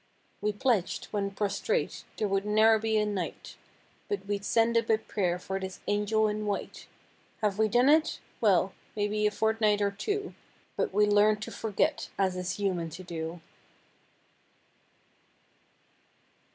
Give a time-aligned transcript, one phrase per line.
[0.41, 3.55] We pledged, when prostrate, there would ne'er be a night
[4.09, 6.87] But we'd send up a prayer for this "angel in white."
[7.43, 8.19] Have we done it?
[8.41, 10.33] Well, may be a fort night or two.
[10.75, 13.41] But we learned to forget as is human to do.